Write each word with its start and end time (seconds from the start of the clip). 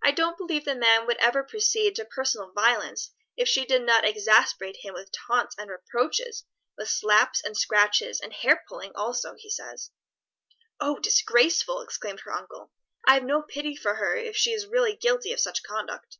I 0.00 0.12
don't 0.12 0.38
believe 0.38 0.64
the 0.64 0.76
man 0.76 1.06
would 1.08 1.16
ever 1.16 1.42
proceed 1.42 1.96
to 1.96 2.04
personal 2.04 2.52
violence 2.52 3.10
if 3.36 3.48
she 3.48 3.64
did 3.66 3.82
not 3.82 4.04
exasperate 4.04 4.76
him 4.76 4.94
with 4.94 5.10
taunts 5.10 5.56
and 5.58 5.68
reproaches; 5.68 6.44
with 6.78 6.88
slaps, 6.88 7.42
scratches, 7.54 8.20
and 8.20 8.32
hair 8.32 8.62
pulling 8.68 8.92
also, 8.94 9.34
he 9.34 9.50
says." 9.50 9.90
"O 10.78 11.00
disgraceful!" 11.00 11.80
exclaimed 11.80 12.20
her 12.20 12.32
uncle. 12.32 12.70
"I 13.08 13.14
have 13.14 13.24
no 13.24 13.42
pity 13.42 13.74
for 13.74 13.96
her 13.96 14.14
if 14.14 14.36
she 14.36 14.52
is 14.52 14.68
really 14.68 14.94
guilty 14.94 15.32
of 15.32 15.40
such 15.40 15.64
conduct." 15.64 16.18